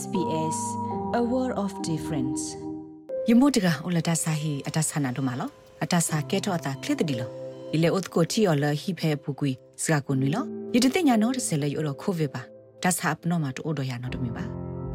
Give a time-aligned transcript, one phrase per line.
[0.00, 0.58] SBS
[1.20, 2.42] A World of Difference
[3.30, 5.50] ယမိုတကအိုလတာဆာဟီအတဆာနာတို့မလော
[5.84, 7.28] အတဆာကဲတော့တာကလစ်တီလော
[7.72, 9.50] ဒီလေဥတ်ကိုတီော်လဟိဖဲပူကွီ
[9.82, 10.44] စကကွန်နီလော
[10.74, 12.42] ယတတဲ့ညာနော်တဆဲလေရောခိုဗေပါ
[12.82, 14.44] ဒါဆာပနောမတိုဒိုယာနော်တမီပါ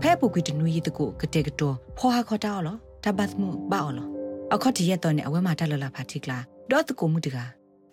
[0.02, 4.08] ဖဲပူကွီတနူယီတကိုကတဲ့ကတော့ဖောဟာခေါ်တာအော်လောတဘတ်မှုပါအော်လော
[4.54, 6.38] အခုတရက်တော့နေအဝဲမှာတက်လလဖာတိကလာ
[6.72, 7.38] ဒေါ်တကိုမှုတက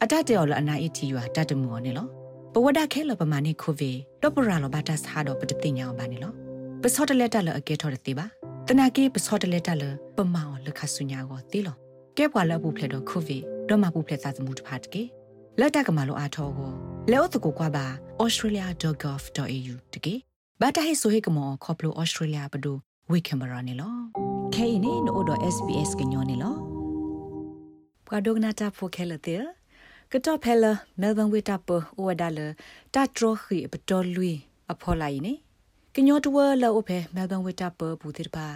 [0.03, 2.07] အတတဲ့အော်လအနာအီတီယူတတ်တမှုော်နေလော
[2.53, 3.91] ပဝဒခဲလပမာနေခိုဗေ
[4.23, 6.44] တော့ပရာလဘတာဆာတော့ပတတိညာဘာနေလော
[6.87, 8.27] ပစောတလက်တလအကဲထော်တဲ့တိပါ
[8.69, 9.83] တနာကေပစောတလက်တလ
[10.17, 11.77] ပမောလခဆုညာကိုတေလော
[12.17, 13.39] ကဲပွာလဘူးဖလက်တော့ခုဗီ
[13.69, 15.03] တော့မဘူးဖလက်သာသမှုတဖတ်ကေ
[15.61, 16.73] လက်တကမလိုအားထောကို
[17.11, 17.87] လဲဥတကိုကွာပါ
[18.23, 20.15] australia.gov.au တကေ
[20.61, 22.77] ဘာတဟိဆိုဟေကမောခေါပလို australia ဘဒို
[23.11, 23.95] ဝေကင်မရာနေလော
[24.55, 26.57] ခဲနေနို့တော့ SBS ကညောနေလော
[28.07, 29.43] ပကဒိုဂနာတာဖိုခဲလတဲ့
[30.13, 30.65] ကတော့ဖဲလ
[31.01, 32.39] မဲလ်ဘန်ဝေတာပိုအိုဝဒါလ
[32.95, 34.31] တာထရခီပတော်လူ
[34.73, 35.35] အဖော်လိုက်နေ
[35.97, 38.47] ကညောတဝလောအဖေမဲလ်ဘန်ဝေတာပဘူတိပါ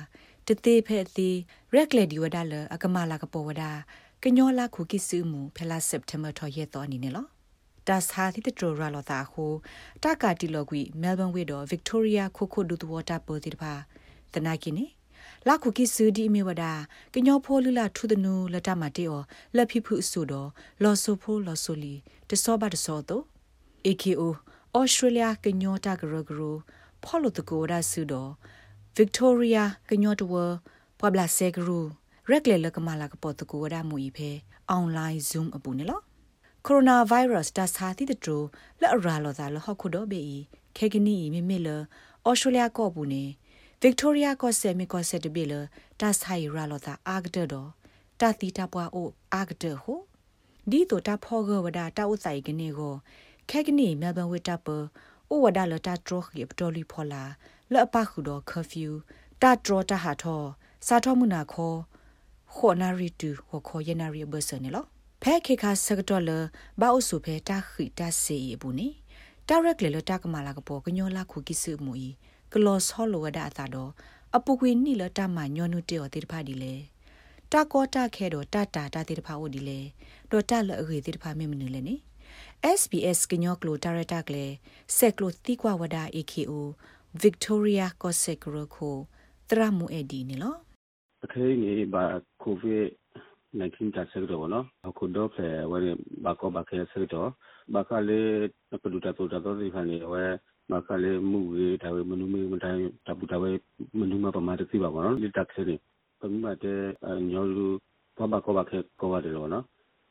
[0.46, 1.36] တသေးဖဲသေး
[1.74, 3.70] ရက်လက်ဒီဝဒါလအကမလာကပေါ်ဝဒါ
[4.22, 7.26] ကညောလာခုကိစုမှုဖဲလာစက်တဘာထော်ရဲ့တော့အနေနဲ့လော
[7.88, 9.52] ဒါစာသီတထရလာတာဟို
[10.02, 13.72] တကာတီလောကွီမဲလ်ဘန်ဝေတော့ဗစ်တိုးရီယာခိုခိုဒူတဝတာပတိပါ
[14.34, 14.86] တနာကိနေ
[15.48, 16.72] လာခုကိစုဒီမေဝဒါ
[17.14, 19.18] ကညောဖိုးလူလာထုဒနူလတမတေော
[19.56, 20.48] လက်ဖိဖုဆုတော့
[20.82, 21.94] လော်ဆိုဖိုးလော်ဆိုလီ
[22.28, 23.24] တစောဘတ်စောတော့
[23.86, 24.22] AKO
[24.78, 26.42] ဩစတြေးလျကညောတာဂရဂရ
[27.08, 28.30] ဖော်လို့တကိုရာဆုတော့
[28.96, 30.34] Victoria ကညောတဝ
[31.00, 31.78] ပဘလာဆေဂရူ
[32.30, 34.30] ရက်လေလကမလာကပေါ်တကိုရာမူဤဖဲ
[34.76, 36.00] online zoom အပူနေလော
[36.66, 38.36] coronavirus တာစာတိတတူ
[38.80, 40.36] လက်အရာလောသာလဟခုတော့ဘေဤ
[40.76, 43.24] ခေကနီမိမိလဩစတြေးလျကောဘူးနေ
[43.82, 45.54] Victoria ကောဆယ်မီကောဆယ်တဘေလ
[46.00, 47.68] တာဆိုင်ရာလောသာအာဂဒတော့
[48.20, 49.94] တာတီတာပွားအိုအာဂဒဟု
[50.70, 52.94] ဒီတော့တာဖောဂဝဒတာဥဆိုင်ကနေကို
[53.50, 54.68] ခဲကနီမဲလ်ဘန်ဝစ်တာပ
[55.30, 57.22] အိုဝဒါလတာထရခီပတော်လီဖောလာ
[57.72, 58.90] လော့ပခုတော့ကာဖျူ
[59.42, 60.42] တာထရတာဟာထော
[60.86, 61.74] စာထောမှုနာခော
[62.54, 64.86] ခေါ်နာရီတူဟောခေါ်ယနာရီဘဆန်နော်
[65.22, 66.30] ဖဲခေခါစကတော်လ
[66.80, 68.88] ဘာအုစုဖဲတာခိတာစီဘူးနီ
[69.48, 72.08] တာရက်လေလတာကမာလာကပေါ်ကညောလာခုကိစုမူဤ
[72.52, 73.90] ကလောဆောလောဝဒအသာတော့
[74.36, 76.74] အပုကွေနိလတာမညောနုတေောတေတဖာဒီလေ
[77.52, 79.80] တာကောတာခဲတော့တာတာတာတေတဖာအိုဒီလေ
[80.30, 81.94] တော့တာလအခေတေတဖာမေမနူလေနိ
[82.62, 84.46] SBS ကညောကလိုဒါရတာကလေ
[84.96, 86.52] ဆက်ကလိုတိကွာဝဒါ AKO
[87.22, 88.96] Victoria Kosekro ကို
[89.48, 90.54] တရမှုအဒီနေလော
[91.24, 92.04] အခင်းနေဘာ
[92.42, 92.86] ကိုဗစ်
[93.58, 95.78] 19တာဆက်တော့နော်အခုတော့ဖဲဝဲ
[96.24, 97.30] ဘာကောဘာခဲဆက်တော့
[97.74, 98.30] ဘာကလေး
[98.82, 100.24] ပဒူတာတော့တော့ဒီခါနေဝဲ
[100.72, 103.50] ဘာကလေးမှုရေးဒါဝဲမနုမေးမတိုင်းတပူတာဝဲ
[103.98, 105.76] မနုမပမာတသိပါဘောနော်ဒီတက်ခဲနေ
[106.20, 106.80] ပမတ်တဲ့
[107.30, 107.66] ညောလူ
[108.18, 109.64] ဘာဘာကောဘာခဲကောရတယ်လို့နော်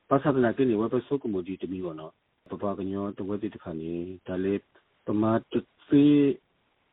[0.09, 2.13] ပါသနာကိနေဝဲပစုကမှုဒီတမီပေါ့နော်
[2.51, 3.93] ပပကညောတဝက်တိတခါနေ
[4.27, 4.61] ဒါလေး
[5.07, 5.53] ပမာတ
[5.89, 6.05] သိ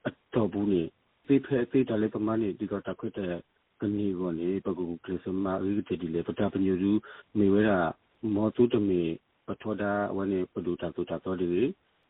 [0.06, 0.82] အတော်ဘူးနေ
[1.26, 3.34] သိဖဲသိတယ်လေပမာနေဒီတော့တခွတ်တဲ့
[3.80, 6.92] ကနေကိုနေပကူကလစမအီတီဒီလေပတာပညူရူ
[7.38, 7.78] မေဝဲတာ
[8.34, 9.02] မောတုတမေ
[9.46, 11.46] ပထောဒါဝနေပဒူတာတူတာတော်ဒီ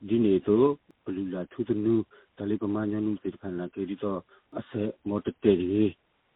[0.08, 0.68] ဒီနေတော့
[1.04, 1.94] ဘလူလာထူးတနူ
[2.36, 4.18] ဒါလေးပမာညနူစိတခါလာကေဒီတော့
[4.58, 5.66] အစဲမောတတေဒီ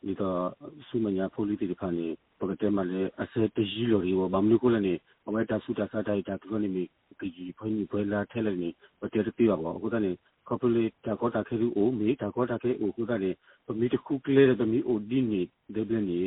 [0.07, 0.41] ဒီတော့
[0.87, 2.07] စုမညာဖိုလီတီတခါနေ
[2.39, 6.85] ပကတဲမလဲအစဲတကြီးလိုရီဘောဘာမနုကိုလည်း နေအဝဲတာစုတာစားတိုက်တာသူကနေမိ
[7.21, 8.69] ကြီးဖွင့်ဖွင့်လာထဲလည်းနေ
[9.01, 10.11] ပတဲတပြပါဘောအခုကနေ
[10.49, 13.31] ကော်ပိုလေတာကောတာခဲလူအိုမေတာကောတာခဲအိုခုကနေ
[13.67, 15.41] ပမီတခုကလေးတဲ့မီအိုဒီနေ
[15.75, 16.21] ဒေဘလနေ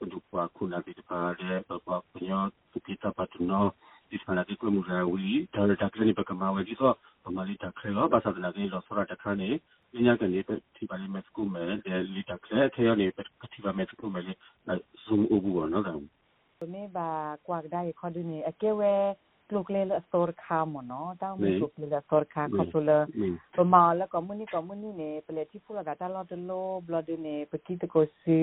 [0.00, 3.72] lukwa kuna vitu pale baba kunyo kupita patuno
[4.10, 8.68] dismana dikwe murawi tare takre ni baka mawe jiso pamali takre lo basa dana ni
[8.68, 9.60] lo sora takre ni
[9.92, 13.22] ninya ka ni pe tiba ni mesku me de li takre te yo ni pe
[13.56, 14.34] tiba mesku me li
[14.66, 16.08] na zoom obu wa no dam
[16.66, 19.16] me ba kwak dai khodu ni akewe
[19.54, 22.90] ลูกเล่นสตอร์คามเนาะต้องมีลูกเล่นสตอร์คามเขาชุล
[23.56, 26.52] ประมาณแล้วก็มุนี่ก็มุนี่เนี่ยเป็นที่พูดกับตลอดโล
[26.86, 28.40] บลอดเนี่ยปกิตโกซี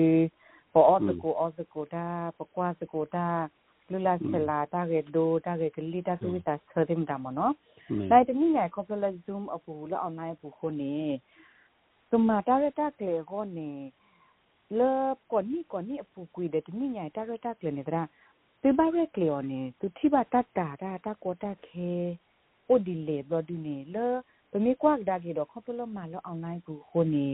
[0.73, 2.05] ปออสโกออสโกตา
[2.37, 3.27] ปกว่าสโกตา
[3.91, 7.53] လူလာဆလာတာကေဒိုတာကေကလီတာသူတာဆရင်ဒါမနော်
[8.11, 10.95] လိုက်တမိငယ်ကောပလဇူးမ်အပူလအွန်လိုင်းပူခုနေ
[12.09, 13.69] သူမတာရတာကေကိုနေ
[14.77, 14.89] လေ
[15.31, 18.01] ကောနီကောနီအပူကွေတဲ့တမိငယ်တာရတာကေနေတာ
[18.61, 21.91] သူဘာရက်လေော်နေသူတိဘတတ်တာတာတာကိုတာခဲ
[22.67, 24.05] အိုဒီလေဘဒူနေလေ
[24.51, 27.27] ပမေကွာဒါကေတော့ခေါပလမလောအွန်လိုင်းပူခုနေ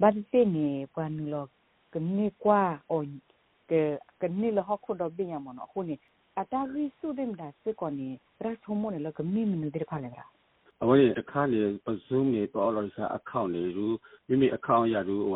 [0.00, 1.44] ဘာတိနေပွားနူလော
[1.93, 3.07] ကနေကွာအွန်
[3.71, 3.81] ကေ
[4.21, 5.95] ကနေလဟခုတော့ဘင်းရမနော်ခုနေ
[6.39, 8.07] အတာရီစုဒင်ဒါစေကောနေ
[8.43, 10.25] ရထုံမနေလကမိမနူဒီဖာလေဗရာ
[10.83, 13.87] အဝေးအခါနေပဇုံနေပေါ်လော်စာအကောင့်နေရူ
[14.27, 15.35] မိမိအကောင့်ရရူဟို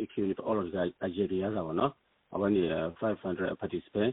[0.00, 1.92] အခင်းနေပေါ်လော်စာအရေရရပါတော့
[2.34, 2.62] အဝေးနေ
[3.00, 4.10] 500 participant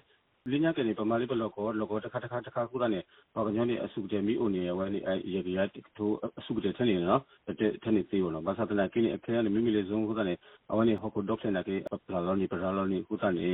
[0.51, 2.99] လင်းညကနေပမာလေးဘလော့ကောလောကောတစ်ခါတစ်ခါတစ်ခါခုကနေ
[3.35, 5.59] ဘာကညောနေအစုတဲ့မီအိုနေဝဲနေအဲရေကရ
[5.97, 7.21] ထိုးအစုတဲ့ထနေနော်
[7.59, 10.33] တဲ့ထနေသေးဘောနော်ဘာသာတနာကိနေအခဲနေမိမိလေးစုံခုကနေ
[10.71, 11.75] အဝဲနေဟောကိုဒေါက်တာနာကေ
[12.07, 13.47] ပလာလောနေပလာလောနေခုကနေ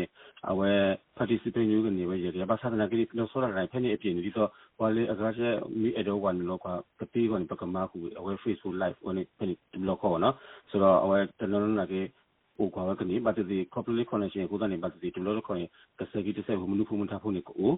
[0.50, 0.72] အဝဲ
[1.18, 4.50] participant ယူကနေဝဲရေကဘာသာတနာကိလောစောရတိုင်းဖဲနေအပြင်ဒီတော့
[4.80, 6.68] ဘာလေအကားချက်မီအဒေါဝန်လောက
[7.00, 9.56] ကတိကနေပကမာခုအဝဲ Facebook live ဝင်ဖဲနေ
[9.90, 10.36] လောကောနော်
[10.70, 12.02] ဆိုတော့အဝဲတနော်နာကေ
[12.62, 15.69] ကိုကွာကနေဘာတိ corporate connection ကိုကနေဘာတိတလို့ခေါ်ရင်
[16.00, 17.69] ကစကီတဆက်မနုဖုမထားဖို့နေကို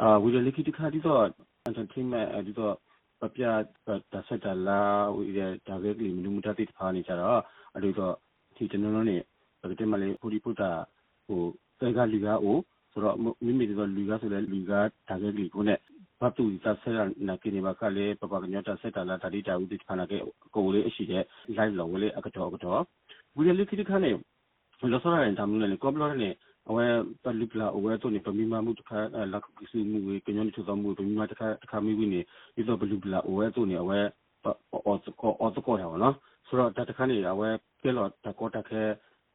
[0.00, 1.24] အာဝီရလီကီတခါဒီတော့
[1.68, 2.74] entertainment ဒီတော့
[3.20, 3.42] ပပြ
[4.12, 4.80] တာဆက်တလာ
[5.16, 7.40] ဝီရဒါဂက်ကလီမနုမထားတိတဖာနေကြတော့
[7.74, 8.14] အဲ့ဒီတော့
[8.56, 9.16] ဒီကျွန်တော်တို့နေ
[9.60, 10.70] ပကတိမလေးပူဒီပူတာ
[11.26, 11.42] ဟို
[11.80, 12.56] တဲကလီကာအို
[12.92, 15.78] ဆိုတော့မိမိတို့လူကာဆိုလဲလူကာဒါဂက်ကလီကိုနဲ့
[16.20, 16.94] ဘာတူတာဆက်
[17.28, 20.16] နာကိနေပါကလေပပကညတာဆက်တလာတာဒီတာဦးဒီဖာနာကေ
[20.54, 21.24] ကိုလေးအရှိတဲ့
[21.56, 22.82] live လောလေးအကတော့အကတော့
[23.35, 24.11] ဝီရလီကီတခါနေ
[24.91, 26.33] လောဆောရတဲ့တမ်းလို့လေကောပလောနဲ့
[26.69, 26.85] အဝဲ
[27.23, 28.99] ပလိပလာအဝဲတော့နေပမီမမှုတခါ
[29.33, 32.21] လက်ကိစီမှုဝေကညောနေချောမှုပမီမတခါတခါမိဝင်းနေ
[32.55, 33.99] ဒီတော့ပလိပလာအဝဲတော့နေအဝဲ
[34.45, 36.15] အော်ကောအော်ကောရပါနော်
[36.47, 37.49] ဆိုတော့တခါနေအဝဲ
[37.81, 38.81] ကဲလို့တကောတခဲ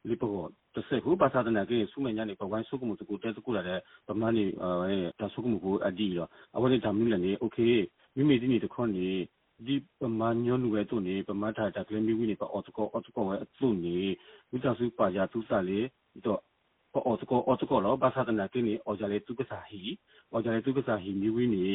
[0.07, 0.43] လိပကို
[0.75, 7.57] တဆက်ခုပါသာတနာကေစုမညာနေပဝိုင်းစုကမှုတကူတဲတကူလာတဲ့ပမနီအဲတဆုကမှုကိုအဒီရောအဝဲနေဒါမျိုးလည်းနေโอเค
[8.15, 9.07] မိမိဒီနေတခွန်နေ
[9.64, 13.96] ဒီပမာညောနူဝဲတုန်နေပမာထာတာကလမီဝီနေပအော်တကောအော်တကောဝဲအတုန်နေ
[14.50, 15.78] ဝိတဆုပါရသူစားလေ
[16.24, 16.40] တော့
[17.06, 19.82] အော်တကောအော်တကောလောဘာသာတနာကိနေအော်ကြလေသူကစားဟီ
[20.32, 21.66] အော်ကြလေသူကစားဟီမီဝီနေ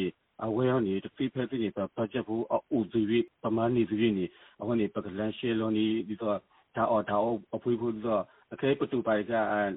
[0.44, 4.24] အဝဲရောနေတဖိဖက်တိနေပပချက်ဘူးအိုဇီဝီပမာနေဇီဝီနေ
[4.60, 6.38] အဝဲနေပကလန်ရှေလောနီဒီတော့
[6.76, 9.32] ဒါအော်ဒါအော်အဖွေးဖွေးတော့အခဲပတူပိုင်က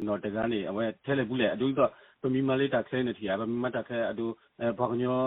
[0.08, 1.92] နော်တကနေအဝဲထဲလေဘူးလေအတူတော့
[2.22, 4.26] ပမီမလေးတာခဲနေတီယာပမီမတာခဲအတူ
[4.80, 5.18] ဘာကညော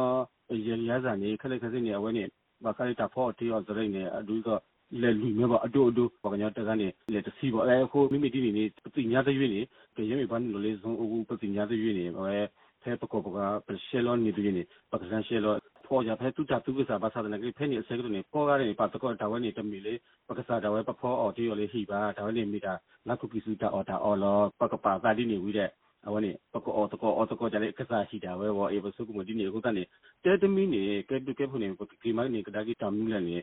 [0.66, 2.24] ရရဇာနေခလက်ခစနေအဝဲနေ
[2.64, 4.60] ဘာခလိုက်တာဖော့တီရောစရိနေအတူတော့
[5.02, 9.60] လေလူမျိုးပါအတူအတူဘာကညတကနေလေတစီပေါ့အဲခုမိမိတီနေပတိညာတရွေးနေ
[9.96, 12.38] ကြရမေဘာနေလေဆုံးအခုပတိညာတရွေးနေအဲ
[12.82, 14.62] ဖဲပကောပကပရှယ်လောနေတရွေးနေ
[14.92, 15.54] ပကစန်ရှယ်လော
[15.86, 19.94] ဖော်ကြဖဲတူတာတူကစားဘာသာတဲ့ကိဖဲနေအစဲကနေပေါ်ကားနေပါတကောတာဝဲနေတမီလေ
[20.28, 22.72] ပကစားတာဝဲပဖောအော်တီရောလေဟိပါတာဝဲနေမိတာ
[23.08, 25.70] လက်ခုပီစုတာအော်တာအော်လောပကပါတာဒီနေဝီတဲ့
[26.06, 29.82] အဝနေပကောအော်တကောအော်တကောကြလေကစားရှိတာဝဲဘောအေဘဆုကမဒီနေခုတနေ
[30.24, 33.36] တဲတမီနေကဲတူကဲဖို့နေပကိမိုင်းနေကဒါကီတမ်နေနေ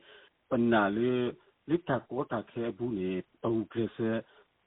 [0.50, 1.12] ပနာလေ
[1.70, 3.10] လိတာကိုတာခဲဘူးနေ
[3.42, 3.98] ပူကရစ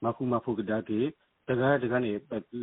[0.05, 1.01] မခုမဖုကဒါကေ
[1.49, 2.13] တကားတကားနေ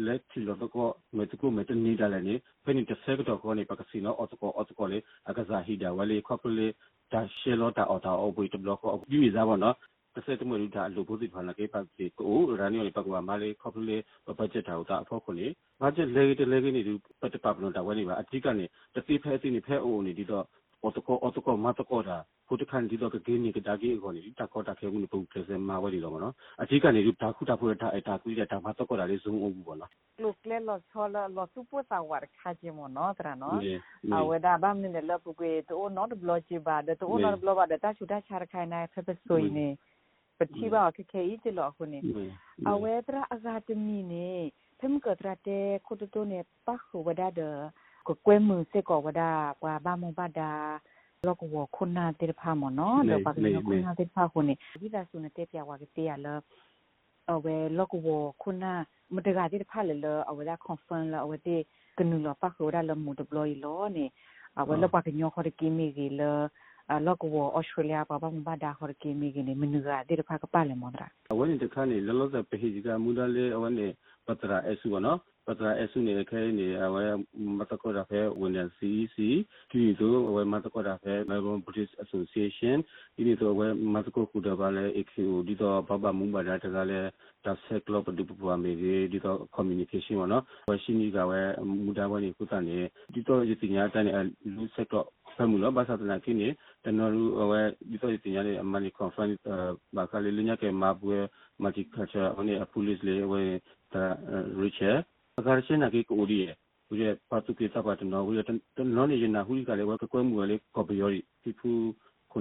[0.06, 4.98] လက်ချီလို့တော့မတကူမတနေတာလည်းနေဖက်နေတစ်ဆက်တော့ကိုနေပကစီနော်အော်တကောအော်တကောလေ
[5.30, 6.68] အကစားဟီဒါဝလေခေါပလေ
[7.12, 9.76] ဒါရှေလောတာအော်တာအော်ဘွေတဘလော့ကိုပြီးစားပါနော်
[10.16, 15.48] 23 လူတာအလိုဘုသိဖာနာကေပတ်စီကိုရာနီယောလေပကဝမာလေခေါပလေပဘတ်ဂျက်တာတာအဖို့ခုနေ
[15.82, 20.46] ဘတ်ဂျက်လေတလေကနေဒီပတ်တပပနတာဝဲနေပါအတိကနေတသိဖဲစီနေဖဲအိုနေဒီတော့
[20.86, 22.18] အော်တကောအော်တကောမတ်တကောတာ
[22.48, 29.92] ခုတခန်ဒီတော့ကဂင်းနေကတာကြီးခေါ်နေဒီတကောတာခဲကုန်ပုံပြစင်မာဝဲဒီတော့မနော်အတိကနေဒီတာခုတာဖွေတာအတာကူရတာမတ်တကောတာလေးဇုံအုပ်ဘူးပေါ့နော်
[30.24, 33.60] လူကလေလောဆောလောလောစုပွစာဝါခါဂျီမနော်တရနော်
[34.16, 39.68] အဝဲဒါဘမ်နေလပကွေတိုးနော်ဘလော့ချီဘာဒတိုးနော်ဘလော့ဘာဒတာချူတာချာခိုင်နိုင်ဖက်ပစွိနေ
[46.66, 47.42] ပခုဝဒဒ
[48.08, 49.22] ကိုကွဲမှုစေကောဝဒ
[49.62, 50.52] ပွာဘာမဘဒါ
[51.28, 53.38] လောကဝခုနာတေဖာမနော်လောပါက
[53.68, 56.38] ခုနာတေဖာခုနေဒီဒါဆုနေတေပြဝကတေရလော
[57.32, 58.08] အဝဲလောကဝ
[58.42, 58.74] ခုနာ
[59.14, 61.58] မတကတေဖာလေလောအဝဲဒါကွန်ဖန်လောအဝဲတေ
[61.98, 64.06] ကနူလောပခုဝဒလောမူဒပလိုလောနေ
[64.60, 66.08] အဝဲလောပါကညောခေါ်ကီမီဂီ
[66.90, 73.88] လောလောကဝဩစတြေးလျပါဘာမဒါခေါ်ကေမီကနေမနူကဒီဖာကပါလေမွန်ဒရာအဝနေတခါနေလောလောဆယ်ပဟိကမူဒလေအဝနေ
[74.28, 76.96] ပတရာအဆုကနော်ပတရာအဆုနေခဲနေအဝ
[77.58, 79.18] မတကောတာဖဲဝန်ဒန် CEC
[79.72, 82.78] ဒီဆိုအဝမတကောတာဖဲ Melbourne British Association
[83.16, 83.62] ဒီနေ့ဆိုအဝ
[83.94, 87.10] မတကောခုတပါလဲ AQO ဒီတော့ဘဘမူဘာဒါတကလည်း
[87.46, 91.42] တတာဆက်ကလောပဒူပပွားမေဒီတော့ communication နော်ဝရှိနီကဝဲ
[91.86, 92.78] မူတာဝဲနေကုတန်နေ
[93.14, 94.06] ဒီတော့ဒီတင်ညာတန်
[94.56, 96.48] လူဆက်ကလော ဖမှုလောဘာသာတနာကိနေ
[96.84, 99.40] တနော်လူဝဲဒီတော့ဒီတင်ညာနေအမနီ conference
[99.96, 101.18] ဘာကလေးလညကေမပွေ
[101.64, 103.42] multicultural ဟိုနေ police လေဝဲ
[103.94, 104.04] တာ
[104.62, 104.96] richer
[105.36, 106.40] ဘာကချင်းနာကိကိုဒီ
[106.92, 111.72] ဦးရဲ့ပတ်သူကိတပါတနော်ဦးရဲ့တနော်နေနာဟူကလေးဝဲကွဲမှုလေးကော်ပီယောရီဒီဖူ
[112.32, 112.38] ခု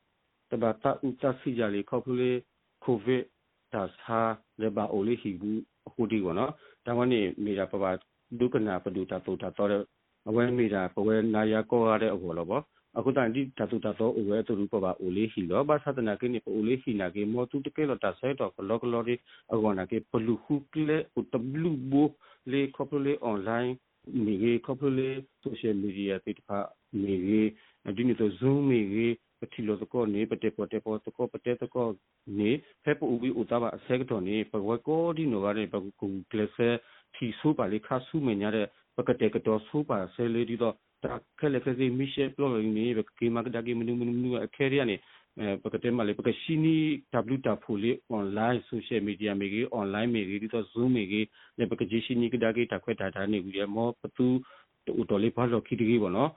[0.51, 2.31] တဘာတာဥတစီကြလေခေါပလေ
[2.83, 3.23] ကိုဗစ်
[3.73, 4.19] တာစာ
[4.61, 6.51] လေဘာအိုလေးဟီဘူးအခုဒီကောနော်
[6.85, 7.85] ဒါမှနေမိတာပပ
[8.39, 9.71] ဒုကနာပဒုတာပုတာတော့
[10.29, 12.63] အဝဲမိတာပဝဲနာယာကောရတဲ့အဘောလောပေါ့
[12.97, 19.15] အခုတန်ဒီတတူတတော့အဝဲသူရပပအိုလေးဟီလောဘာသတနာကိနေပအိုလေးဟီနာကေမောတူတကေလောတာဆဲတော့လောကလောဒီ
[19.53, 22.03] အကောနာကေပလူခုကလေဥတဘလူဘူ
[22.51, 23.73] လေခေါပလေအွန်လိုင်း
[24.25, 25.09] မိရေခေါပလေ
[25.41, 26.57] ဆိုရှယ်မီဒီယာတိတဖာ
[27.01, 27.41] မိရေ
[27.97, 29.07] ဒီနေ့တော့ zoom မိရေ
[29.39, 31.87] ပတိလောတကောနေပတေပတေပေါ်တကောပတေတကော
[32.39, 32.51] နေ
[32.83, 36.69] ဖက်ပူဘီဥတာဘာဆက်တော်နေပဝကောဒီနိုကလည်းပကူကလဆဲ
[37.17, 44.95] ထီဆူပါလေခါဆူမညာတဲ့ပကတေကတော့ဆူပါဆဲလေးဒီတော့တာခဲလက်ခဲစီမီရှယ်ပလော်ရင်းနေပကေမကဒါကေမနူမနူအခဲရနေ
[45.63, 46.75] ပကတေမလေးပကရှိနီ
[47.33, 51.25] w တာဖူလေး online social media မေကြီး online မေကြီးဒီတော့ zoom မေကြီး
[51.57, 54.25] လေပကကြီးရှိနီကဒါကေတာခွဲတာတာနေဘူးရမောပတူ
[54.85, 56.31] တူတော်လေးဘာလို့ခိတကြီးပေါ့နော်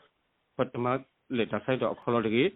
[0.57, 0.87] ပထမ
[1.37, 2.49] လေတာဆိုင်တော့ခေါ်လို့တကြီး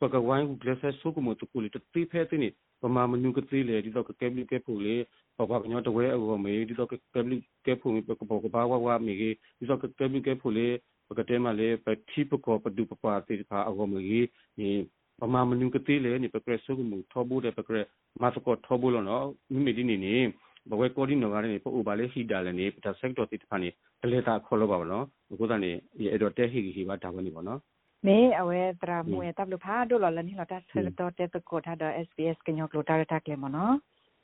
[0.00, 2.48] ပကဝိုင်းကလဆက်ဆုကမတူကူလီတတိဖဲတဲ့နေ
[2.84, 4.96] ပမာမနုကတိလေဒီတော့ကဲဘလီကဲဖူလေ
[5.38, 7.36] ပပကညောတဝဲအောမေဒီတော့ကဲဘလီ
[7.66, 10.68] ကဲဖူပကပကဘာဝဝမေကြီးဒီတော့ကဲဘလီကဲဖူလေ
[11.08, 14.26] ပကတဲမလေပတိပကောပဒုပပတိဖာအောမေကြီး
[14.58, 14.68] ဒီ
[15.20, 17.78] ပမာမနုကတိလေနေပကရဆုကမထောဘူးတဲ့ပကရ
[18.22, 20.16] မတ်ကောထောဘူးလို့နော်မိမိဒီနေနေ
[20.70, 23.68] ဘဝကိုဒီနောကလည်းပို့ပါလေဟိတာလည်းနေပတာဆက်တော်တိတဖာနေ
[24.02, 25.70] တလေတာခေါ်လို့ပါဗောနော်အခုတည်းနေ
[26.12, 27.60] အဲ့တော့တဲဟိဟိပါဒါဝင်နေဗောနော်
[28.06, 33.74] မေအဝဲတရာမွေတပ်လူဖာဒိုလလနီလတာဆရတော်တဲ့တကိုထားတော့ SPS ကညောကလိုတာရတက်လေမနော်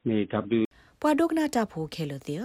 [0.08, 0.18] မေ
[0.58, 0.62] W
[1.00, 2.44] ပွာဒုကနာတာဖိုခဲလို့တဲ့